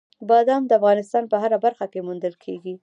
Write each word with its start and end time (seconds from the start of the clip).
بادام 0.29 0.63
د 0.67 0.71
افغانستان 0.79 1.23
په 1.31 1.35
هره 1.43 1.57
برخه 1.65 1.85
کې 1.91 2.03
موندل 2.07 2.33
کېږي. 2.43 2.73